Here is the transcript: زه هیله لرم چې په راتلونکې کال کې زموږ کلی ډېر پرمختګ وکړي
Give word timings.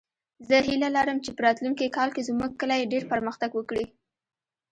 زه 0.47 0.55
هیله 0.67 0.89
لرم 0.95 1.17
چې 1.25 1.31
په 1.35 1.41
راتلونکې 1.47 1.93
کال 1.97 2.09
کې 2.15 2.27
زموږ 2.29 2.51
کلی 2.61 2.89
ډېر 2.93 3.03
پرمختګ 3.11 3.51
وکړي 3.55 3.85